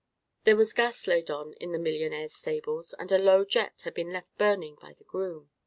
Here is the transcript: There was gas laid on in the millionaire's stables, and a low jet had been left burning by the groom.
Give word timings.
There 0.45 0.55
was 0.55 0.73
gas 0.73 1.05
laid 1.05 1.29
on 1.29 1.53
in 1.61 1.73
the 1.73 1.77
millionaire's 1.77 2.33
stables, 2.33 2.95
and 2.97 3.11
a 3.11 3.19
low 3.19 3.45
jet 3.45 3.81
had 3.83 3.93
been 3.93 4.11
left 4.11 4.35
burning 4.35 4.77
by 4.81 4.93
the 4.93 5.03
groom. 5.03 5.51